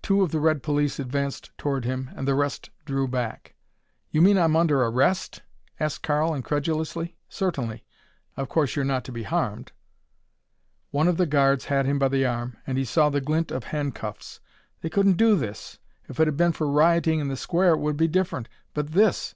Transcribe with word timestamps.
Two 0.00 0.22
of 0.22 0.30
the 0.30 0.38
red 0.38 0.62
police 0.62 1.00
advanced 1.00 1.50
toward 1.58 1.84
him 1.84 2.08
and 2.14 2.28
the 2.28 2.36
rest 2.36 2.70
drew 2.84 3.08
back. 3.08 3.56
"You 4.12 4.22
mean 4.22 4.38
I'm 4.38 4.54
under 4.54 4.80
arrest?" 4.84 5.42
asked 5.80 6.04
Karl 6.04 6.32
incredulously. 6.34 7.16
"Certainly. 7.28 7.84
Of 8.36 8.48
course 8.48 8.76
you're 8.76 8.84
not 8.84 9.02
to 9.06 9.10
be 9.10 9.24
harmed." 9.24 9.72
One 10.92 11.08
of 11.08 11.16
the 11.16 11.26
guards 11.26 11.64
had 11.64 11.84
him 11.84 11.98
by 11.98 12.06
the 12.10 12.24
arm 12.24 12.56
and 12.64 12.78
he 12.78 12.84
saw 12.84 13.10
the 13.10 13.20
glint 13.20 13.50
of 13.50 13.64
handcuffs. 13.64 14.38
They 14.82 14.88
couldn't 14.88 15.16
do 15.16 15.34
this! 15.34 15.80
If 16.08 16.20
it 16.20 16.28
had 16.28 16.36
been 16.36 16.52
for 16.52 16.70
rioting 16.70 17.18
in 17.18 17.26
the 17.26 17.36
Square 17.36 17.72
it 17.74 17.80
would 17.80 17.96
be 17.96 18.06
different. 18.06 18.48
But 18.72 18.92
this! 18.92 19.34